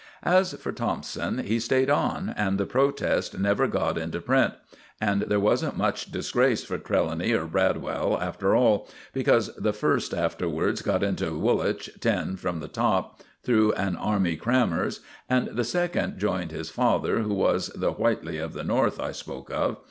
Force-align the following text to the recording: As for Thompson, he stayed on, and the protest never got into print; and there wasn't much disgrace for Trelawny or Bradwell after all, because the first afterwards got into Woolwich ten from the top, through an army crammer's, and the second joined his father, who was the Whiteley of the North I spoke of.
As 0.25 0.53
for 0.53 0.71
Thompson, 0.71 1.37
he 1.37 1.59
stayed 1.59 1.91
on, 1.91 2.33
and 2.35 2.57
the 2.57 2.65
protest 2.65 3.37
never 3.37 3.67
got 3.67 3.99
into 3.99 4.19
print; 4.19 4.55
and 4.99 5.21
there 5.21 5.39
wasn't 5.39 5.77
much 5.77 6.11
disgrace 6.11 6.63
for 6.63 6.79
Trelawny 6.79 7.33
or 7.33 7.45
Bradwell 7.45 8.17
after 8.19 8.55
all, 8.55 8.89
because 9.13 9.53
the 9.57 9.73
first 9.73 10.11
afterwards 10.11 10.81
got 10.81 11.03
into 11.03 11.37
Woolwich 11.37 11.91
ten 11.99 12.35
from 12.35 12.61
the 12.61 12.67
top, 12.67 13.19
through 13.43 13.73
an 13.73 13.95
army 13.95 14.35
crammer's, 14.37 15.01
and 15.29 15.49
the 15.49 15.63
second 15.63 16.17
joined 16.17 16.49
his 16.49 16.71
father, 16.71 17.19
who 17.19 17.35
was 17.35 17.67
the 17.75 17.91
Whiteley 17.91 18.39
of 18.39 18.53
the 18.53 18.63
North 18.63 18.99
I 18.99 19.11
spoke 19.11 19.51
of. 19.51 19.77